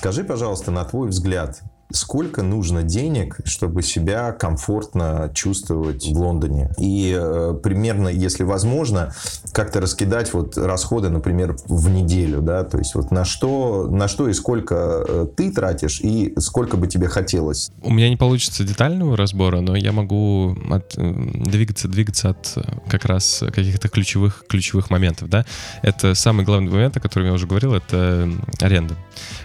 [0.00, 1.60] Скажи, пожалуйста, на твой взгляд,
[1.92, 6.70] сколько нужно денег, чтобы себя комфортно чувствовать в Лондоне.
[6.78, 9.12] И э, примерно, если возможно,
[9.52, 14.28] как-то раскидать вот расходы, например, в неделю, да, то есть вот на что, на что
[14.28, 17.70] и сколько э, ты тратишь и сколько бы тебе хотелось.
[17.82, 21.12] У меня не получится детального разбора, но я могу от, э,
[21.44, 25.44] двигаться, двигаться от э, как раз каких-то ключевых, ключевых моментов, да.
[25.82, 28.30] Это самый главный момент, о котором я уже говорил, это
[28.60, 28.96] аренда.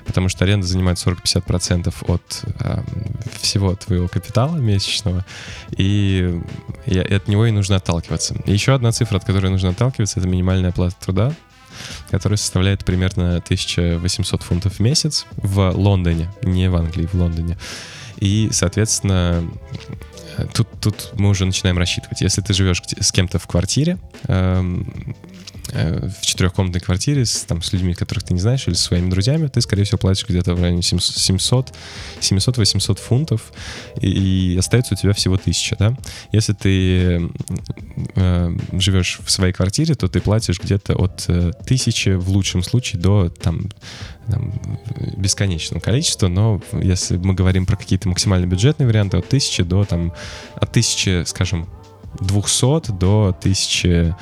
[0.06, 2.82] Потому что аренда занимает 40-50% от э,
[3.42, 5.26] всего твоего капитала месячного,
[5.78, 6.42] и,
[6.86, 8.36] и от него и нужно отталкиваться.
[8.46, 11.34] И еще одна цифра, от которой нужно отталкиваться, это минимальная оплата труда,
[12.10, 17.58] которая составляет примерно 1800 фунтов в месяц в Лондоне, не в Англии, в Лондоне.
[18.18, 19.44] И, соответственно,
[20.54, 22.22] тут, тут мы уже начинаем рассчитывать.
[22.22, 25.35] Если ты живешь с кем-то в квартире, эм, Э,
[25.76, 29.48] в четырехкомнатной квартире с, там, с людьми, которых ты не знаешь, или со своими друзьями,
[29.48, 31.74] ты, скорее всего, платишь где-то в районе 700,
[32.20, 33.52] 700-800 фунтов,
[34.00, 35.98] и, и остается у тебя всего 1000, да?
[36.32, 37.30] Если ты
[38.16, 43.02] э, живешь в своей квартире, то ты платишь где-то от э, 1000 в лучшем случае
[43.02, 43.70] до там,
[44.28, 44.54] там,
[45.18, 50.14] бесконечного количества, но если мы говорим про какие-то максимально бюджетные варианты, от 1000 до там,
[50.56, 51.68] от 1000, скажем,
[52.20, 54.16] 200 до 1000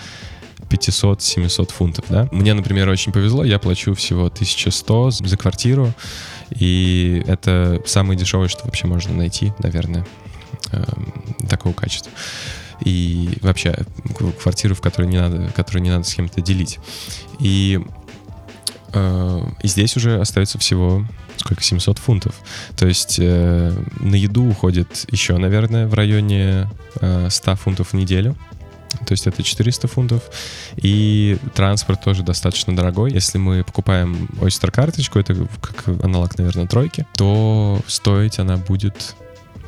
[0.70, 2.28] 500-700 фунтов, да.
[2.32, 5.94] Мне, например, очень повезло, я плачу всего 1100 за квартиру,
[6.50, 10.06] и это самое дешевое, что вообще можно найти, наверное,
[10.72, 11.14] эм,
[11.50, 12.12] такого качества.
[12.84, 13.78] И вообще
[14.42, 16.80] квартиру, в которой не надо, которую не надо с кем-то делить.
[17.40, 17.80] И,
[18.94, 21.06] э, и здесь уже остается всего
[21.38, 22.36] сколько, 700 фунтов.
[22.76, 26.70] То есть э, на еду уходит еще, наверное, в районе
[27.02, 28.36] э, 100 фунтов в неделю
[29.06, 30.24] то есть это 400 фунтов.
[30.78, 33.12] И транспорт тоже достаточно дорогой.
[33.12, 39.16] Если мы покупаем Oyster карточку, это как аналог, наверное, тройки, то стоить она будет,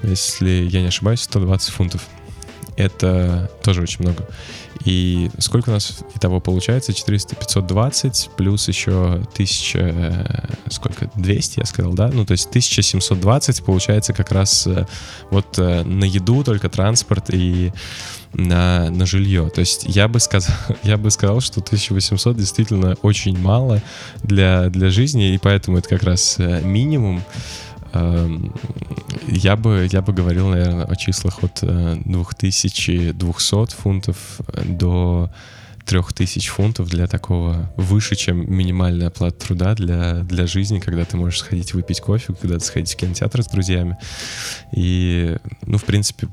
[0.03, 2.01] если я не ошибаюсь, 120 фунтов.
[2.77, 4.27] Это тоже очень много.
[4.85, 6.93] И сколько у нас итого получается?
[6.93, 12.09] 400, 520, плюс еще 1000, э, сколько, 200, я сказал, да?
[12.13, 14.85] Ну, то есть 1720 получается как раз э,
[15.31, 17.73] вот э, на еду только транспорт и
[18.33, 19.49] на, на жилье.
[19.49, 23.81] То есть я бы, сказал, я бы сказал, что 1800 действительно очень мало
[24.21, 27.23] для, для жизни, и поэтому это как раз минимум.
[27.95, 28.53] Эм,
[29.27, 35.29] я бы, я бы говорил, наверное, о числах от 2200 э, фунтов до
[35.85, 41.39] 3000 фунтов для такого выше, чем минимальная оплата труда для, для жизни, когда ты можешь
[41.39, 43.97] сходить выпить кофе, когда ты сходить в кинотеатр с друзьями.
[44.75, 46.27] И, ну, в принципе,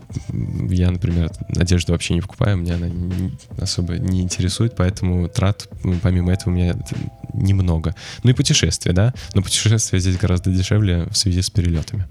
[0.70, 5.68] я, например, одежду вообще не покупаю, меня она не, особо не интересует, поэтому трат,
[6.02, 6.74] помимо этого, у меня
[7.34, 7.94] немного.
[8.22, 9.12] Ну и путешествия, да?
[9.34, 12.06] Но путешествия здесь гораздо дешевле в связи с перелетами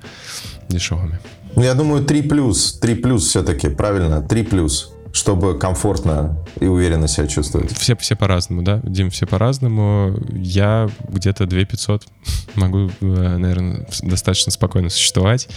[0.70, 1.20] дешевыми.
[1.56, 2.80] Ну, я думаю, 3 плюс.
[2.80, 4.22] 3 плюс все-таки, правильно?
[4.22, 7.78] 3 плюс чтобы комфортно и уверенно себя чувствовать?
[7.78, 10.18] Все, все по-разному, да, Дим, все по-разному.
[10.32, 12.06] Я где-то 2 500
[12.56, 15.50] могу, э, наверное, достаточно спокойно существовать.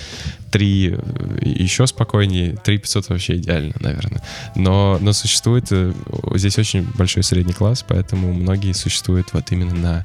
[0.51, 0.99] 3 э,
[1.43, 4.23] еще спокойнее, 3 500 вообще идеально, наверное.
[4.55, 5.93] Но, но существует, э,
[6.35, 10.05] здесь очень большой средний класс, поэтому многие существуют вот именно на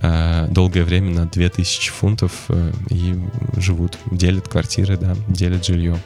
[0.00, 2.32] долгое время на 2000 фунтов
[2.90, 3.18] и
[3.56, 5.98] живут, делят квартиры, да, делят жилье.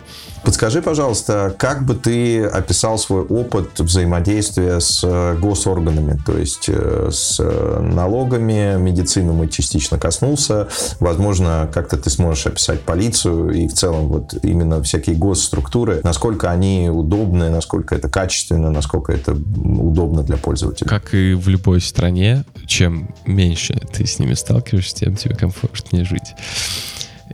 [0.44, 7.08] Подскажи, пожалуйста, как бы ты описал свой опыт взаимодействия с э, госорганами, то есть э,
[7.10, 10.68] с э, налогами, медицину мы частично коснулся,
[11.00, 16.90] возможно, как-то ты сможешь описать полицию и в целом вот именно всякие госструктуры, насколько они
[16.92, 20.86] удобны, насколько это качественно, насколько это удобно для пользователя.
[20.86, 26.34] Как и в любой стране, чем меньше ты с ними сталкиваешься, тем тебе комфортнее жить.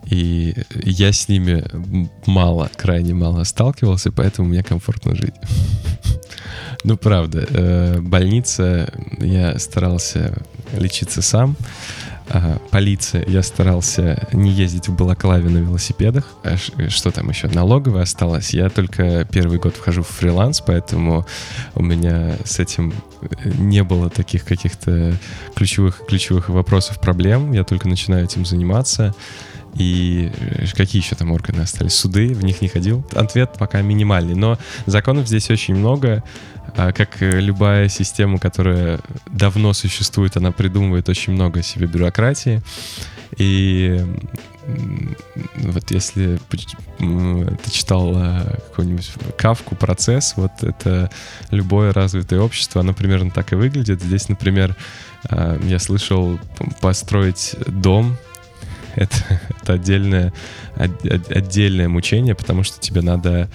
[0.06, 1.64] И я с ними
[2.26, 5.34] мало, крайне мало сталкивался, поэтому мне комфортно жить.
[6.82, 10.42] Ну, правда, э, больница, я старался
[10.72, 11.54] лечиться сам.
[12.70, 16.28] Полиция, я старался не ездить в балаклаве на велосипедах.
[16.44, 17.48] А что там еще?
[17.48, 18.54] Налоговая осталась.
[18.54, 21.26] Я только первый год вхожу в фриланс, поэтому
[21.74, 22.92] у меня с этим
[23.44, 25.14] не было таких каких-то
[25.54, 27.52] ключевых, ключевых вопросов, проблем.
[27.52, 29.14] Я только начинаю этим заниматься.
[29.74, 31.94] И э, какие еще там органы остались?
[31.94, 33.04] Суды, в них не ходил.
[33.12, 36.24] Ответ пока минимальный, но законов здесь очень много.
[36.76, 42.62] А как любая система, которая давно существует, она придумывает очень много себе бюрократии.
[43.36, 44.04] И
[45.56, 46.38] вот если
[46.98, 51.10] ты читал э, какой-нибудь кавку, процесс, вот это
[51.50, 54.02] любое развитое общество, оно примерно так и выглядит.
[54.02, 54.76] Здесь, например,
[55.30, 56.38] э, я слышал
[56.80, 58.16] построить дом
[58.96, 60.32] это, это отдельное,
[60.76, 63.48] отдельное мучение, потому что тебе надо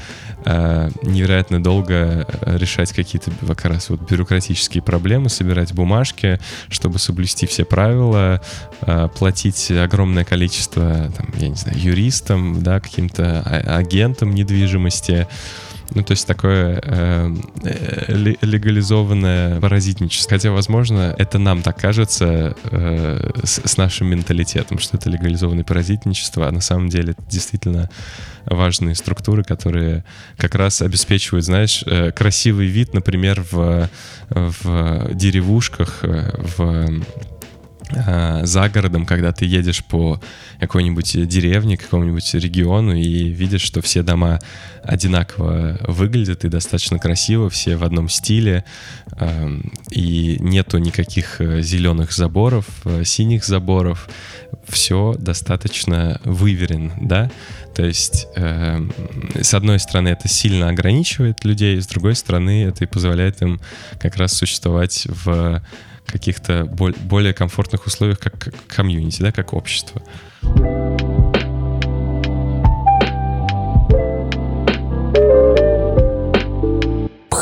[0.46, 6.40] э, невероятно долго решать какие-то как раз вот бюрократические проблемы, собирать бумажки,
[6.70, 8.42] чтобы соблюсти все правила,
[8.82, 15.28] э, платить огромное количество, там, я не знаю, юристам, да, каким-то а, агентам недвижимости,
[15.94, 17.34] ну, то есть такое э,
[18.42, 20.32] легализованное паразитничество.
[20.32, 26.48] Хотя, возможно, это нам так кажется э, с, с нашим менталитетом, что это легализованное паразитничество,
[26.48, 27.90] а на самом деле это действительно
[28.46, 30.04] важные структуры, которые
[30.38, 33.90] как раз обеспечивают, знаешь, э, красивый вид, например, в,
[34.30, 37.04] в деревушках, э, в
[37.92, 40.20] за городом, когда ты едешь по
[40.60, 44.40] какой-нибудь деревне, какому-нибудь региону и видишь, что все дома
[44.84, 48.64] одинаково выглядят и достаточно красиво, все в одном стиле,
[49.18, 54.08] эм, и нету никаких э, зеленых заборов, э, синих заборов,
[54.68, 57.32] все достаточно выверен, да,
[57.76, 58.80] то есть, э,
[59.42, 63.60] с одной стороны, это сильно ограничивает людей, с другой стороны, это и позволяет им
[64.00, 65.62] как раз существовать в
[66.06, 70.02] каких-то более комфортных условиях, как комьюнити, да, как общество.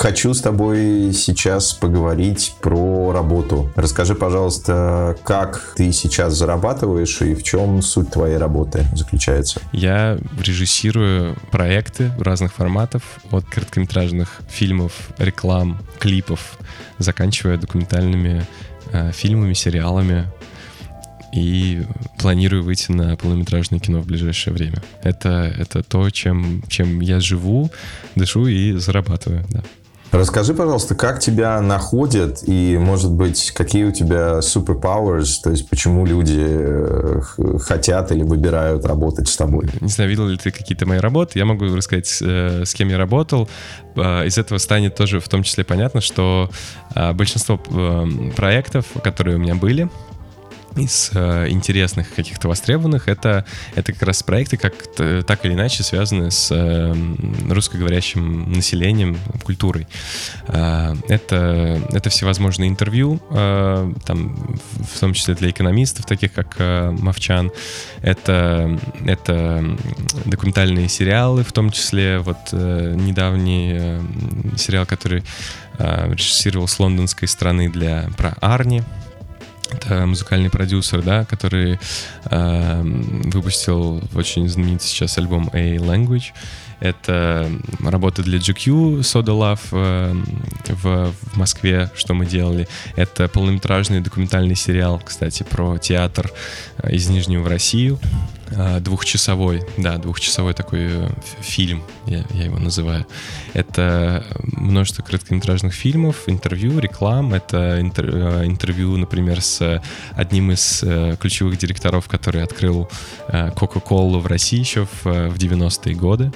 [0.03, 3.71] Хочу с тобой сейчас поговорить про работу.
[3.77, 9.61] Расскажи, пожалуйста, как ты сейчас зарабатываешь и в чем суть твоей работы заключается?
[9.71, 13.01] Я режиссирую проекты разных форматов,
[13.31, 16.57] от короткометражных фильмов, реклам, клипов,
[16.97, 18.45] заканчивая документальными
[18.91, 20.27] э, фильмами, сериалами.
[21.33, 21.81] И
[22.19, 24.83] планирую выйти на полнометражное кино в ближайшее время.
[25.01, 27.71] Это, это то, чем, чем я живу,
[28.15, 29.63] дышу и зарабатываю, да.
[30.13, 36.05] Расскажи, пожалуйста, как тебя находят и, может быть, какие у тебя superpowers, то есть почему
[36.05, 37.21] люди э,
[37.59, 39.67] хотят или выбирают работать с тобой?
[39.81, 42.99] Не знаю, видел ли ты какие-то мои работы, я могу рассказать, э, с кем я
[42.99, 43.49] работал.
[43.95, 46.47] Э, из этого станет тоже в том числе понятно, что
[47.15, 47.57] большинство
[48.35, 49.89] проектов, которые у меня были,
[50.75, 53.07] из э, интересных каких-то востребованных.
[53.07, 54.73] Это это как раз проекты как
[55.25, 56.95] так или иначе связаны с э,
[57.49, 59.87] русскоговорящим населением культурой.
[60.47, 64.57] Э, это это всевозможные интервью э, там
[64.93, 67.51] в том числе для экономистов таких как э, Мовчан.
[68.01, 69.77] Это это
[70.25, 72.19] документальные сериалы в том числе.
[72.19, 74.01] Вот э, недавний э,
[74.57, 75.23] сериал который
[75.77, 78.83] э, режиссировал с лондонской страны для про Арни
[79.73, 81.79] это музыкальный продюсер, да, который
[82.25, 86.33] э, выпустил очень знаменитый сейчас альбом A Language.
[86.79, 87.49] Это
[87.79, 90.13] работа для GQ, Soda Love э,
[90.73, 92.67] в, в Москве, что мы делали.
[92.95, 96.31] Это полнометражный документальный сериал, кстати, про театр
[96.79, 97.99] э, из Нижнего в Россию.
[98.55, 101.09] Э, двухчасовой, да, двухчасовой такой э,
[101.41, 103.05] фильм, я, я его называю.
[103.53, 107.33] Это множество короткометражных фильмов, интервью, реклам.
[107.33, 110.83] Это интер, э, интервью, например, с одним из
[111.19, 112.89] ключевых директоров, который открыл
[113.27, 116.31] Coca-Cola в России еще в, в 90-е годы.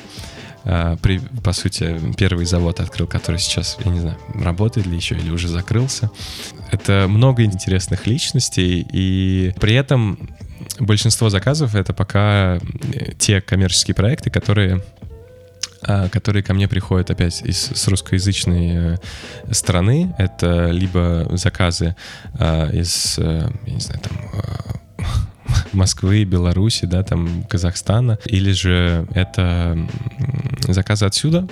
[1.02, 5.30] При, по сути, первый завод открыл, который сейчас, я не знаю, работает ли еще или
[5.30, 6.12] уже закрылся.
[6.72, 10.30] Это много интересных личностей, и при этом
[10.80, 14.84] большинство заказов это пока э, те коммерческие проекты, которые
[15.82, 18.98] а, которые ко мне приходят опять из с русскоязычной э,
[19.52, 20.14] страны.
[20.18, 21.96] Это либо заказы
[22.34, 24.18] а, из, э, я не знаю, там
[25.74, 29.78] Москвы, Беларуси, да, там Казахстана, или же это
[30.68, 31.48] заказы отсюда,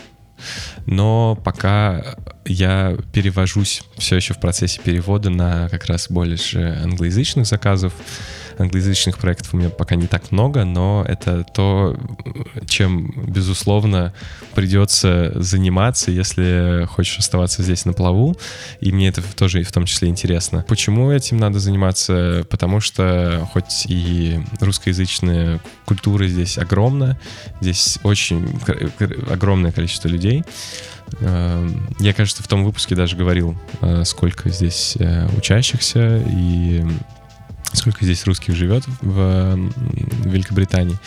[0.85, 2.15] но пока
[2.45, 7.93] я перевожусь все еще в процессе перевода на как раз больше англоязычных заказов,
[8.57, 11.97] англоязычных проектов у меня пока не так много, но это то,
[12.67, 14.13] чем, безусловно,
[14.53, 18.35] придется заниматься, если хочешь оставаться здесь на плаву.
[18.79, 20.65] И мне это тоже в том числе интересно.
[20.67, 22.45] Почему этим надо заниматься?
[22.49, 27.19] Потому что хоть и русскоязычная культура здесь огромна,
[27.61, 28.59] здесь очень
[29.29, 30.43] огромное количество людей,
[31.19, 36.83] эм, я, кажется, в том выпуске даже говорил, э, сколько здесь э, учащихся, и
[37.75, 39.71] сколько здесь русских живет в
[40.25, 40.97] Великобритании.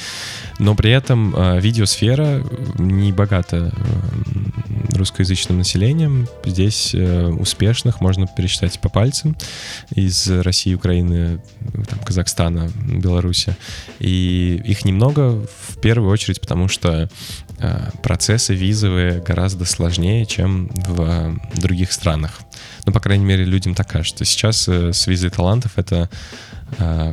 [0.58, 2.42] Но при этом э, видеосфера
[2.78, 6.28] не богата э, русскоязычным населением.
[6.44, 9.36] Здесь э, успешных можно пересчитать по пальцам
[9.94, 11.40] из России, Украины,
[11.88, 13.56] там, Казахстана, Беларуси.
[14.00, 17.08] И их немного в первую очередь, потому что
[18.04, 22.38] процессы визовые гораздо сложнее, чем в других странах.
[22.86, 24.24] Ну, по крайней мере, людям так кажется.
[24.24, 26.57] Сейчас с визой талантов это э,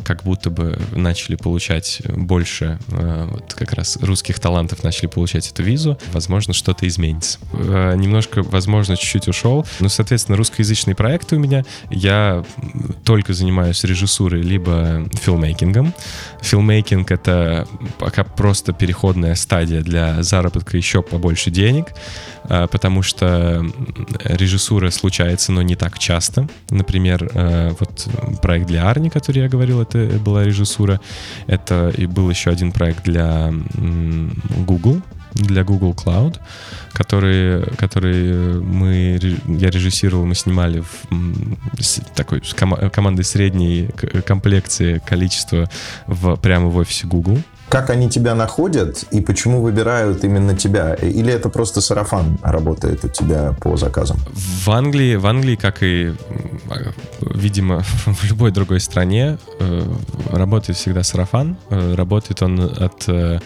[0.03, 5.63] как будто бы начали получать больше, э, вот как раз русских талантов начали получать эту
[5.63, 7.39] визу, возможно, что-то изменится.
[7.53, 9.65] Э, немножко, возможно, чуть-чуть ушел.
[9.79, 11.63] Ну, соответственно, русскоязычные проекты у меня.
[11.89, 12.43] Я
[13.03, 15.93] только занимаюсь режиссурой либо филмейкингом.
[16.41, 17.67] Филмейкинг— это
[18.00, 21.88] пока просто переходная стадия для заработка еще побольше денег,
[22.50, 23.65] э, потому что
[24.24, 26.47] режиссура случается, но не так часто.
[26.69, 28.07] Например, э, вот
[28.41, 31.00] проект для Арни, который я говорил, это была режиссура.
[31.48, 33.54] Это и был еще один проект для
[34.66, 35.02] Google,
[35.34, 36.40] для Google Cloud,
[36.94, 43.90] который, который мы, я режиссировал, мы снимали в с такой с ком- командой средней
[44.25, 45.70] комплекции количества
[46.08, 47.40] в, прямо в офисе Google.
[47.68, 50.94] Как они тебя находят и почему выбирают именно тебя?
[50.94, 54.18] Или это просто сарафан работает у тебя по заказам?
[54.34, 56.14] В Англии, в Англии, как и,
[57.34, 59.94] видимо, в любой другой стране, э,
[60.29, 61.58] работает всегда сарафан.
[61.70, 63.39] Э, работает он от э,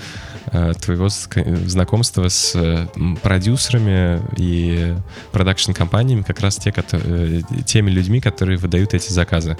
[0.81, 2.89] твоего знакомства с
[3.21, 4.95] продюсерами и
[5.31, 9.57] продакшн-компаниями, как раз те, которые, теми людьми, которые выдают эти заказы.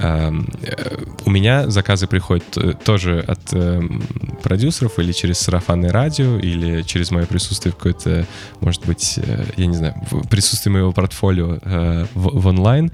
[0.00, 4.02] Эм, э, у меня заказы приходят э, тоже от эм,
[4.42, 8.26] продюсеров или через сарафанное радио, или через мое присутствие в какой-то,
[8.60, 9.94] может быть, э, я не знаю,
[10.30, 11.58] присутствие моего портфолио
[12.14, 12.90] в, онлайн.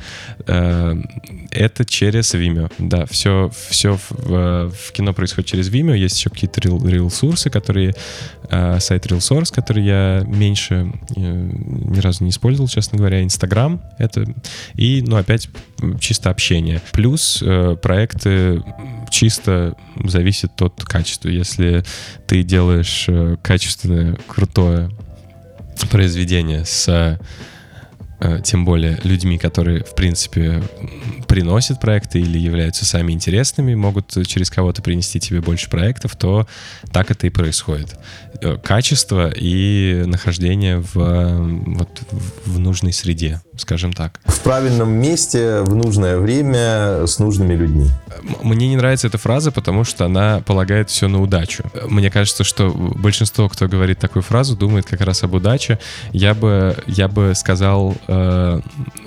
[0.47, 1.09] Эм,
[1.53, 2.73] это через Vimeo.
[2.79, 5.97] Да, все, все в, в кино происходит через Vimeo.
[5.97, 7.95] Есть еще какие-то рилсурсы, которые
[8.51, 14.25] сайт RealSource, который я меньше ни разу не использовал, честно говоря, Инстаграм это
[14.75, 15.49] и, ну, опять
[16.01, 16.81] чисто общение.
[16.97, 18.63] Плюс э, проекты
[19.11, 21.29] чисто зависят от качества.
[21.29, 21.85] Если
[22.27, 24.89] ты делаешь э, качественное, крутое
[25.91, 27.19] произведение с
[28.45, 30.63] тем более людьми, которые, в принципе,
[31.29, 36.47] приносят проекты или являются сами интересными, могут через кого-то принести тебе больше проектов, то
[36.93, 37.97] так это и происходит.
[38.41, 41.89] Э, качество и нахождение в, вот,
[42.45, 44.21] в нужной среде, скажем так.
[44.25, 47.89] В правильном месте, в нужное время, с нужными людьми.
[48.43, 51.65] Мне не нравится эта фраза, потому что она полагает все на удачу.
[51.89, 55.79] Мне кажется, что большинство, кто говорит такую фразу, думает как раз об удаче.
[56.13, 58.61] Я бы, я бы сказал э,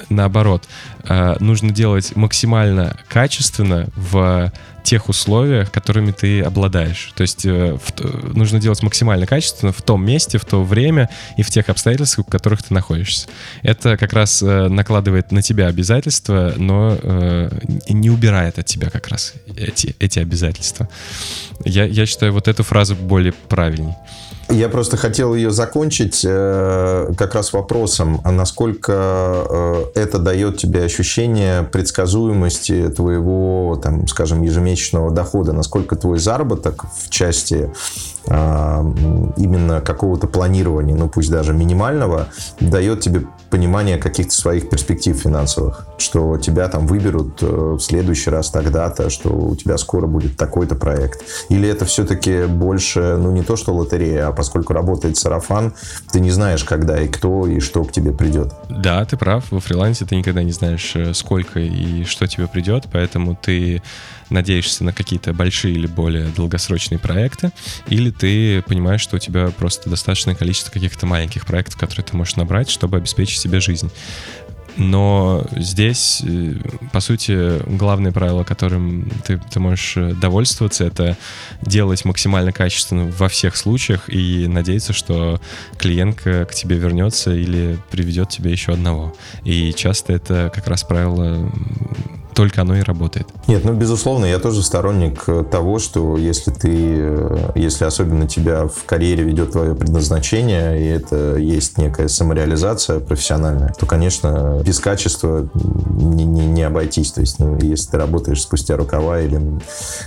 [0.10, 0.68] наоборот.
[1.04, 4.52] Э, нужно делать максимально качественно в
[4.84, 7.14] тех условиях, которыми ты обладаешь.
[7.16, 11.44] То есть э, в, нужно делать максимально качественно в том месте, в то время и
[11.44, 13.28] в тех обстоятельствах, в которых ты находишься.
[13.62, 17.50] Это как раз э, накладывает на тебя обязательства, но э,
[17.90, 20.88] не убирает от тебя как раз эти, эти обязательства.
[21.66, 23.94] Я, я считаю вот эту фразу более правильней.
[24.52, 28.92] Я просто хотел ее закончить э, как раз вопросом, а насколько
[29.48, 34.69] э, это дает тебе ощущение предсказуемости твоего, там, скажем, ежемесячного
[35.12, 37.72] дохода, насколько твой заработок в части
[38.30, 42.28] именно какого-то планирования, ну пусть даже минимального,
[42.60, 48.52] дает тебе понимание каких-то своих перспектив финансовых, что тебя там выберут э, в следующий раз
[48.52, 51.24] тогда-то, что у тебя скоро будет такой-то проект.
[51.50, 55.74] Или это все-таки больше, ну не то что лотерея, а поскольку работает сарафан,
[56.12, 58.54] ты не знаешь, когда и кто и что к тебе придет.
[58.70, 62.86] Да, ты прав, во фрилансе ты никогда не знаешь, э, сколько и что тебе придет,
[62.92, 63.82] поэтому ты
[64.30, 67.52] надеешься на какие-то большие или более долгосрочные проекты,
[67.88, 72.36] или ты понимаешь, что у тебя просто достаточное количество каких-то маленьких проектов, которые ты можешь
[72.36, 73.90] набрать, чтобы обеспечить себе жизнь.
[74.78, 76.54] Но здесь, э,
[76.94, 81.18] по сути, главное правило, которым ты, ты можешь э, довольствоваться, это
[81.62, 85.42] делать максимально качественно во всех случаях и надеяться, что
[85.78, 89.16] клиент к тебе вернется или приведет тебе еще одного.
[89.44, 91.52] И часто это как раз правило
[92.40, 93.28] только оно и работает.
[93.48, 98.86] Нет, ну, безусловно, я тоже сторонник того, что если ты, э, если особенно тебя в
[98.86, 106.24] карьере ведет твое предназначение, и это есть некая самореализация профессиональная, то, конечно, без качества не,
[106.24, 107.12] не, не обойтись.
[107.12, 109.60] То есть, ну, если ты работаешь спустя рукава или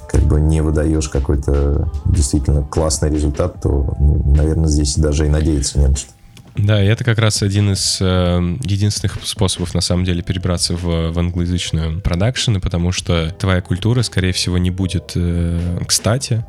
[0.08, 5.78] как бы не выдаешь какой-то действительно классный результат, то, ну, наверное, здесь даже и надеяться
[5.78, 6.08] не на что.
[6.56, 11.10] Да, и это как раз один из э, единственных способов, на самом деле, перебраться в,
[11.10, 16.44] в англоязычную продакшн, потому что твоя культура, скорее всего, не будет э, кстати.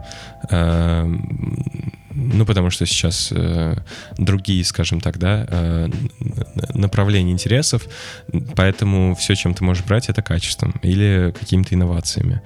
[0.50, 1.06] Э,
[2.16, 3.76] ну, потому что сейчас э,
[4.18, 5.90] другие, скажем так, да, э,
[6.74, 7.88] направления интересов,
[8.56, 12.42] поэтому все, чем ты можешь брать, это качеством или какими-то инновациями.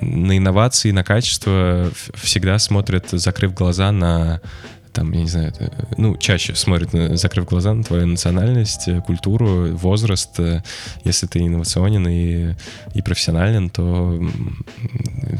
[0.00, 4.40] На инновации, на качество всегда смотрят, закрыв глаза на
[4.92, 5.52] там, я не знаю,
[5.96, 10.38] ну, чаще смотрят, закрыв глаза на твою национальность, э, культуру, возраст.
[10.40, 10.62] Э,
[11.04, 12.54] если ты инновационен и,
[12.94, 14.20] и профессионален, то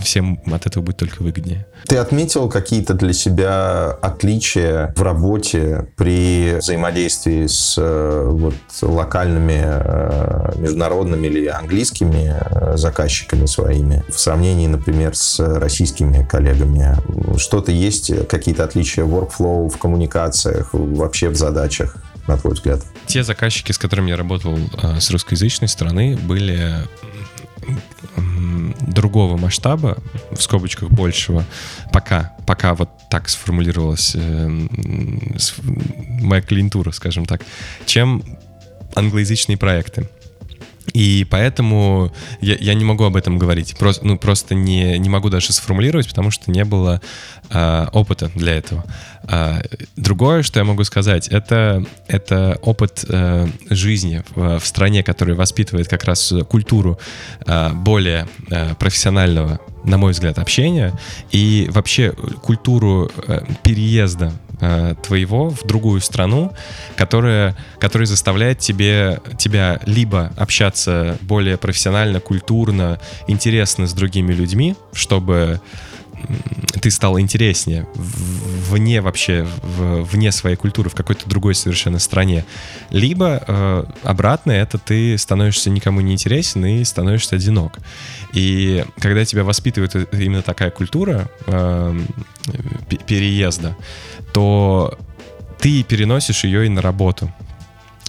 [0.02, 1.66] всем от этого будет только выгоднее.
[1.86, 11.26] Ты отметил какие-то для себя отличия в работе при взаимодействии с э, вот, локальными, международными
[11.26, 12.34] или английскими
[12.76, 16.96] заказчиками своими в сравнении, например, с российскими коллегами?
[17.38, 22.80] Что-то есть, какие-то отличия в workflow в коммуникациях, вообще в задачах, на твой взгляд?
[23.06, 24.58] Те заказчики, с которыми я работал
[24.98, 26.74] с русскоязычной стороны, были
[28.86, 29.98] другого масштаба,
[30.30, 31.44] в скобочках большего,
[31.92, 34.48] пока, пока вот так сформулировалась э,
[36.20, 37.42] моя клиентура, скажем так,
[37.86, 38.22] чем
[38.94, 40.08] англоязычные проекты.
[40.92, 43.76] И поэтому я, я не могу об этом говорить.
[43.78, 47.00] Просто, ну, просто не, не могу даже сформулировать, потому что не было
[47.50, 48.84] э, опыта для этого.
[49.24, 49.62] А,
[49.96, 55.88] другое, что я могу сказать, это, это опыт э, жизни в, в стране, которая воспитывает
[55.88, 56.98] как раз культуру
[57.46, 60.98] э, более э, профессионального, на мой взгляд, общения
[61.30, 66.52] и вообще культуру э, переезда э, твоего в другую страну,
[66.96, 75.60] которая, которая заставляет тебе, тебя либо общаться более профессионально, культурно, интересно с другими людьми, чтобы
[76.80, 77.86] ты стал интереснее
[78.70, 82.44] вне вообще, вне своей культуры, в какой-то другой совершенно стране.
[82.90, 87.78] Либо э, обратно, это ты становишься никому не интересен и становишься одинок.
[88.32, 92.00] И когда тебя воспитывает именно такая культура э,
[93.06, 93.76] переезда,
[94.32, 94.96] то
[95.58, 97.32] ты переносишь ее и на работу.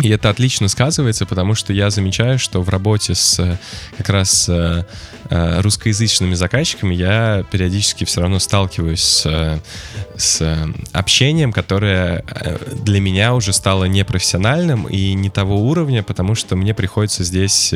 [0.01, 3.59] И это отлично сказывается, потому что я замечаю, что в работе с
[3.97, 4.83] как раз э,
[5.29, 9.61] э, русскоязычными заказчиками я периодически все равно сталкиваюсь с,
[10.17, 16.55] с общением, которое э, для меня уже стало непрофессиональным и не того уровня, потому что
[16.55, 17.73] мне приходится здесь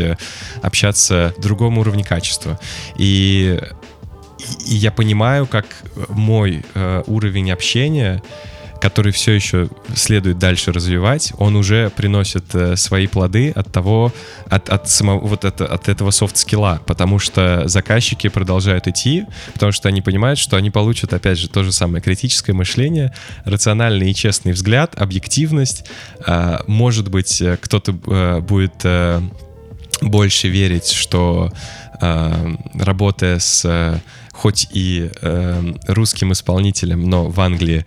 [0.64, 2.60] общаться в другом уровне качества.
[2.98, 3.60] И,
[4.66, 5.68] и я понимаю, как
[6.10, 6.66] мой
[7.06, 8.24] уровень общения
[8.86, 14.14] который все еще следует дальше развивать, он уже приносит э, свои плоды от того,
[14.48, 19.90] от, от самого, вот это, от этого софт-скилла, потому что заказчики продолжают идти, потому что
[19.90, 23.12] они понимают, что они получат, опять же, то же самое критическое мышление,
[23.44, 25.86] рациональный и честный взгляд, объективность.
[26.28, 28.86] Э, может быть, э, кто-то э, будет
[30.02, 31.52] больше верить, что
[32.02, 34.02] работая с
[34.36, 37.86] хоть и э, русским исполнителем, но в Англии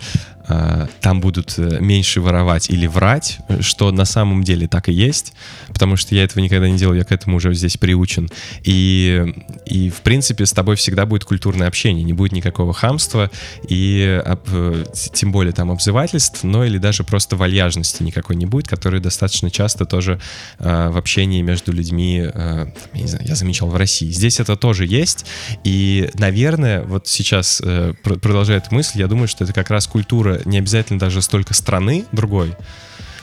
[1.01, 5.35] там будут э, меньше воровать или врать, что на самом деле так и есть,
[5.69, 8.31] потому что я этого никогда не делал, я к этому уже здесь приучен.
[8.63, 9.35] И,
[9.67, 13.31] и в принципе, с тобой всегда будет культурное общение, не будет никакого хамства
[13.69, 19.01] и э, тем более там обзывательств, но или даже просто вальяжности никакой не будет, которая
[19.01, 20.21] достаточно часто тоже
[20.59, 24.11] в общении между людьми, я не знаю, я замечал в России.
[24.11, 25.27] Здесь это тоже есть,
[25.65, 27.63] и, наверное, вот сейчас
[28.03, 32.57] продолжает мысль, я думаю, что это как раз культура не обязательно даже столько страны другой,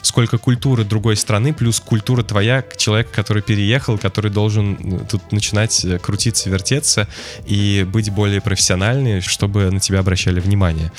[0.02, 5.84] сколько культуры другой страны, плюс культура твоя, человек, который переехал, который должен ну, тут начинать
[5.84, 7.08] э, крутиться, вертеться
[7.46, 10.92] и быть более профессиональным, чтобы на тебя обращали внимание.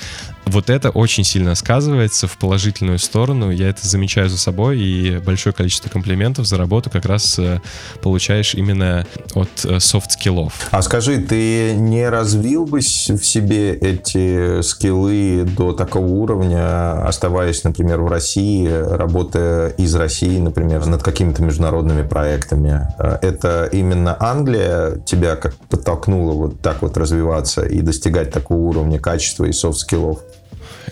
[0.47, 3.51] Вот это очень сильно сказывается в положительную сторону.
[3.51, 7.59] Я это замечаю за собой, и большое количество комплиментов за работу как раз э,
[8.01, 10.53] получаешь именно от э, soft skills-ов.
[10.71, 18.01] А скажи, ты не развил бы в себе эти skills-ы до такого уровня, оставаясь, например,
[18.01, 22.87] в России, работая из России, например, над какими-то международными проектами?
[22.99, 28.97] Э, это именно Англия тебя как подтолкнула вот так вот развиваться и достигать такого уровня
[28.97, 30.19] качества и soft skills-ов?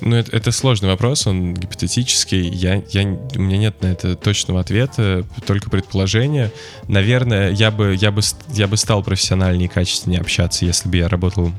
[0.01, 2.49] Ну, это, это сложный вопрос, он гипотетический.
[2.49, 6.51] Я, я, у меня нет на это точного ответа, только предположение.
[6.87, 11.07] Наверное, я бы, я бы, я бы стал профессиональнее и качественнее общаться, если бы я
[11.07, 11.51] работал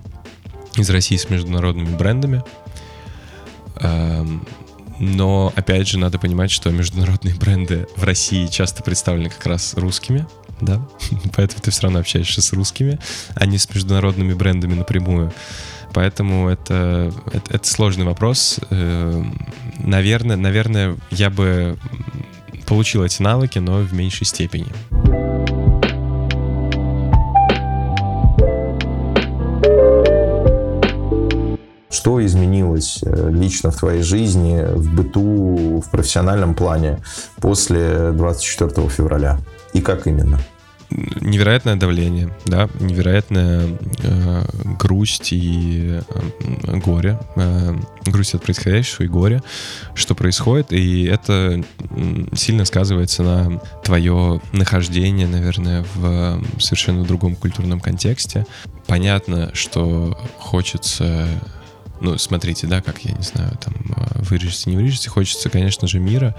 [0.77, 2.43] из России с международными брендами.
[3.77, 4.47] Эм,
[4.99, 10.27] но, опять же, надо понимать, что международные бренды в России часто представлены как раз русскими,
[10.61, 10.87] да,
[11.35, 12.99] поэтому ты все равно общаешься с русскими,
[13.35, 15.33] а не с международными брендами напрямую.
[15.97, 18.61] Поэтому это, это, это сложный вопрос.
[18.69, 19.23] Э,
[19.79, 21.79] наверное, наверное, я бы
[22.67, 24.67] получил эти навыки, но в меньшей степени.
[31.89, 36.99] Что изменилось э, лично в твоей жизни, в быту, в профессиональном плане
[37.41, 39.39] после 24 февраля?
[39.73, 40.39] И как именно?
[40.91, 44.43] Невероятное давление, да, невероятная э,
[44.79, 49.43] грусть и э, горе, э, грусть от происходящего и горе,
[49.95, 51.63] что происходит, и это
[52.35, 58.47] сильно сказывается на твое нахождение, наверное, в совершенно другом культурном контексте.
[58.87, 61.29] Понятно, что хочется
[62.01, 65.99] ну, смотрите, да, как, я не знаю, там, э, вырежете, не вырежете, хочется, конечно же,
[65.99, 66.35] мира.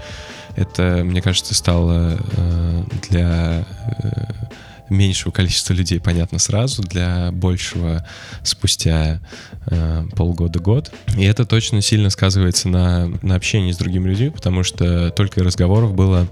[0.56, 3.66] Это, мне кажется, стало э, для
[4.02, 4.46] э,
[4.90, 8.06] меньшего количества людей понятно сразу, для большего
[8.42, 9.20] спустя
[9.66, 10.92] э, полгода-год.
[11.16, 15.94] И это точно сильно сказывается на, на общении с другими людьми, потому что только разговоров
[15.94, 16.28] было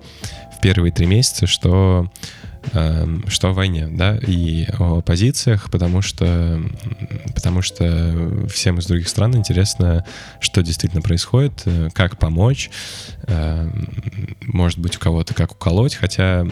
[0.56, 2.10] в первые три месяца, что
[2.72, 6.60] что о войне, да, и о позициях, потому что,
[7.34, 10.04] потому что всем из других стран интересно,
[10.40, 12.70] что действительно происходит, э, как помочь,
[13.26, 13.88] эм,
[14.42, 16.46] может быть, у кого-то как уколоть, хотя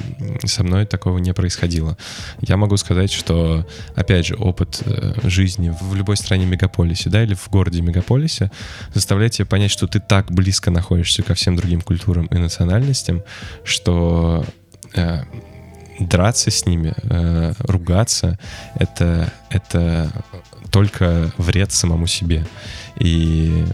[0.45, 1.97] со мной такого не происходило.
[2.41, 7.35] Я могу сказать, что, опять же, опыт э, жизни в любой стране мегаполисе, да, или
[7.35, 8.51] в городе мегаполисе
[8.93, 13.23] заставляет тебя понять, что ты так близко находишься ко всем другим культурам и национальностям,
[13.65, 14.45] что
[14.95, 15.23] э,
[15.99, 18.39] драться с ними, э, ругаться,
[18.75, 20.11] это, это
[20.75, 22.45] только вред самому себе.
[22.99, 23.65] И,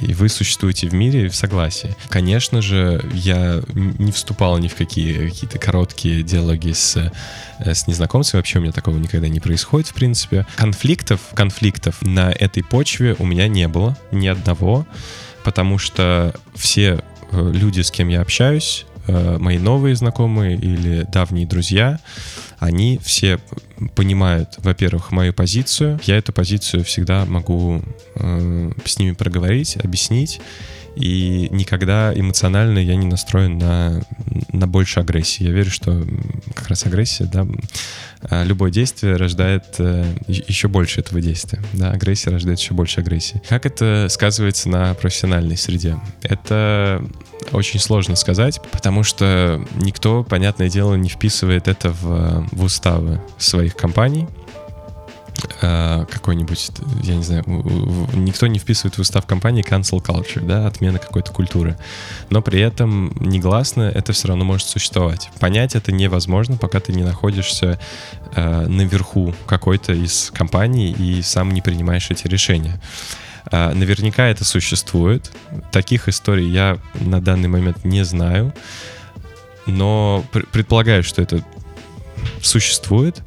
[0.00, 1.96] и вы существуете в мире в согласии.
[2.08, 8.40] Конечно же, я не вступал ни в какие какие-то короткие диалоги с, э, с незнакомцами.
[8.40, 10.46] Вообще у меня такого никогда не происходит, в принципе.
[10.56, 14.84] Конфликтов, конфликтов на этой почве у меня не было ни одного,
[15.44, 21.98] потому что все э, люди, с кем я общаюсь, мои новые знакомые или давние друзья,
[22.58, 23.38] они все
[23.94, 26.00] понимают, во-первых, мою позицию.
[26.04, 27.82] Я эту позицию всегда могу
[28.16, 30.40] э, с ними проговорить, объяснить.
[30.98, 34.02] И никогда эмоционально я не настроен на,
[34.52, 35.44] на больше агрессии.
[35.44, 36.04] Я верю, что
[36.54, 37.46] как раз агрессия, да,
[38.22, 41.60] а, любое действие рождает э, еще больше этого действия.
[41.72, 43.40] Да, агрессия рождает еще больше агрессии.
[43.48, 45.96] Как это сказывается на профессиональной среде?
[46.22, 47.04] Это
[47.52, 53.76] очень сложно сказать, потому что никто, понятное дело, не вписывает это в, в уставы своих
[53.76, 54.26] компаний.
[55.60, 56.70] Э, какой-нибудь,
[57.02, 57.44] я не знаю,
[58.14, 61.76] никто не вписывает в устав компании cancel culture, да, отмена какой-то культуры.
[62.30, 65.30] Но при этом негласно это все равно может существовать.
[65.40, 67.78] Понять это невозможно, пока ты не находишься
[68.34, 72.80] э, наверху какой-то из компаний и сам не принимаешь эти решения.
[73.50, 75.30] Э, наверняка это существует.
[75.72, 78.52] Таких историй я на данный момент не знаю,
[79.66, 81.42] но предполагаю, что это
[82.42, 83.22] существует.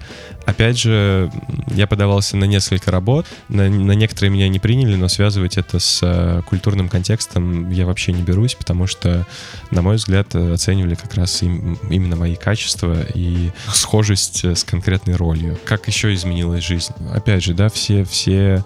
[0.45, 1.31] Опять же,
[1.67, 5.99] я подавался на несколько работ, на, на некоторые меня не приняли, но связывать это с
[6.01, 9.27] э, культурным контекстом я вообще не берусь, потому что,
[9.69, 15.59] на мой взгляд, оценивали как раз им, именно мои качества и схожесть с конкретной ролью.
[15.63, 16.93] Как еще изменилась жизнь?
[17.13, 18.63] Опять же, да, все, все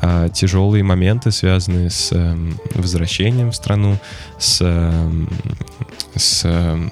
[0.00, 2.36] а, тяжелые моменты, связанные с э,
[2.74, 3.98] возвращением в страну,
[4.38, 5.10] с, э,
[6.16, 6.88] с э,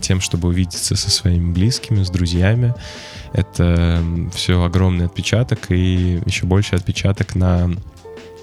[0.00, 2.74] тем, чтобы увидеться со своими близкими, с друзьями.
[3.32, 7.70] Это все огромный отпечаток и еще больше отпечаток на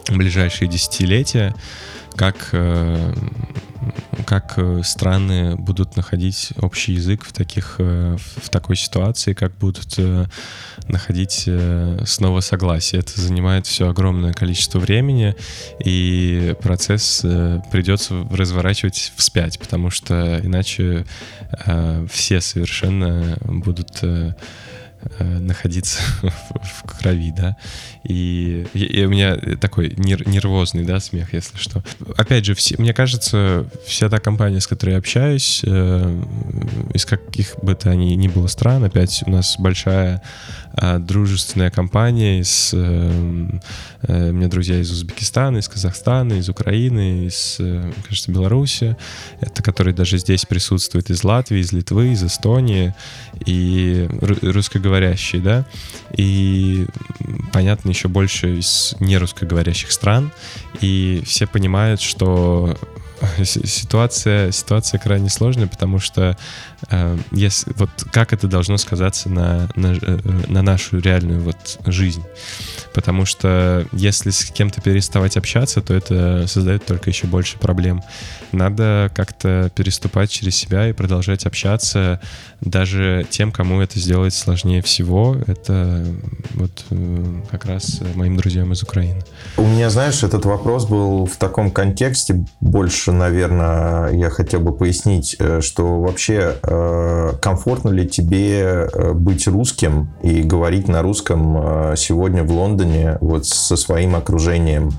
[0.09, 1.55] ближайшие десятилетия,
[2.15, 3.13] как э,
[4.25, 9.97] как э, страны будут находить общий язык в таких э, в такой ситуации, как будут
[10.87, 11.49] находить
[12.05, 13.01] снова согласие.
[13.01, 15.35] Это занимает все огромное количество времени,
[15.83, 17.19] и процесс
[17.71, 21.05] придется разворачивать вспять, потому что иначе
[22.09, 24.03] все совершенно будут
[25.19, 27.57] находиться в, крови, да.
[28.03, 31.83] И, и, у меня такой нер, нервозный, да, смех, если что.
[32.17, 36.23] Опять же, все, мне кажется, вся та компания, с которой я общаюсь, э,
[36.93, 42.71] из каких бы то ни, было стран, опять у нас большая э, дружественная компания, из,
[42.73, 43.59] э,
[44.01, 48.97] э, у меня друзья из Узбекистана, из Казахстана, из Украины, из, э, кажется, Беларуси,
[49.39, 52.95] это которые даже здесь присутствуют, из Латвии, из Литвы, из Эстонии,
[53.45, 54.09] и
[54.41, 55.65] русскоговорящие, да,
[56.17, 56.87] и
[57.51, 60.31] понятно еще больше из нерусскоговорящих стран,
[60.81, 62.75] и все понимают, что
[63.43, 66.37] ситуация, ситуация крайне сложная, потому что
[66.89, 72.23] э, если, вот как это должно сказаться на, на, э, на нашу реальную вот жизнь.
[72.93, 78.03] Потому что если с кем-то переставать общаться, то это создает только еще больше проблем.
[78.51, 82.21] Надо как-то переступать через себя и продолжать общаться
[82.61, 85.35] даже тем, кому это сделать сложнее всего.
[85.47, 86.05] Это
[86.53, 89.21] вот э, как раз моим друзьям из Украины.
[89.57, 95.35] У меня, знаешь, этот вопрос был в таком контексте больше наверное, я хотел бы пояснить,
[95.39, 102.51] э, что вообще э, комфортно ли тебе быть русским и говорить на русском сегодня в
[102.51, 102.82] Лондоне
[103.21, 104.91] вот со своим окружением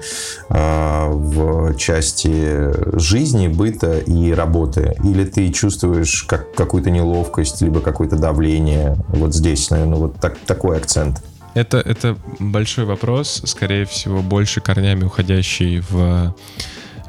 [0.48, 4.96] в части жизни, быта и работы?
[5.04, 8.96] Или ты чувствуешь как, какую-то неловкость, либо какое-то давление?
[9.08, 11.22] Вот здесь, наверное, вот так, такой акцент.
[11.54, 16.34] Это, это большой вопрос, скорее всего, больше корнями уходящий в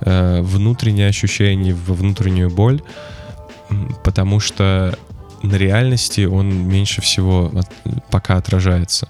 [0.01, 2.81] э, внутренние ощущения, в внутреннюю боль,
[4.03, 4.97] потому что
[5.45, 7.67] на реальности он меньше всего от,
[8.09, 9.07] пока отражается.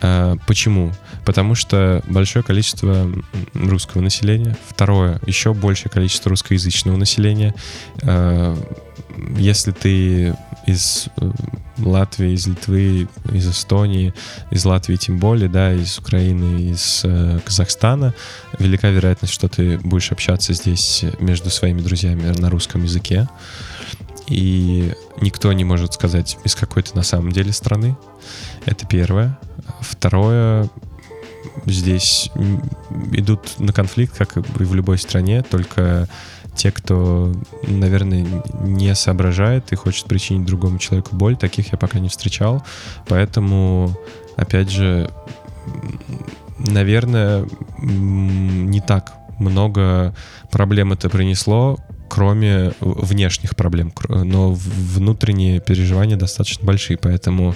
[0.00, 0.92] Э, почему?
[1.24, 3.10] Потому что большое количество
[3.54, 7.54] русского населения, второе, еще большее количество русскоязычного населения.
[8.02, 8.56] Э,
[9.36, 10.34] если ты
[10.66, 11.30] из э,
[11.78, 14.12] Латвии, из Литвы, из Эстонии,
[14.50, 18.14] из Латвии тем более, да, из Украины, из э, Казахстана,
[18.58, 23.28] велика вероятность, что ты будешь общаться здесь между своими друзьями на русском языке.
[24.28, 27.96] И никто не может сказать, из какой то на самом деле страны.
[28.64, 29.38] Это первое.
[29.80, 30.68] Второе,
[31.64, 32.30] здесь
[33.12, 36.08] идут на конфликт, как и в любой стране, только
[36.56, 38.26] те, кто, наверное,
[38.62, 42.64] не соображает и хочет причинить другому человеку боль, таких я пока не встречал.
[43.06, 43.94] Поэтому,
[44.36, 45.10] опять же,
[46.58, 47.46] наверное,
[47.78, 50.14] не так много
[50.50, 53.92] проблем это принесло, кроме внешних проблем.
[54.08, 57.54] Но внутренние переживания достаточно большие, поэтому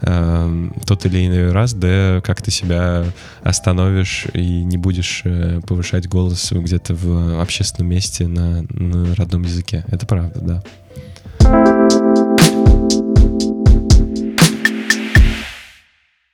[0.00, 3.04] э, тот или иной раз, да, как ты себя
[3.42, 9.84] остановишь и не будешь э, повышать голос где-то в общественном месте на, на родном языке.
[9.88, 10.62] Это правда, да.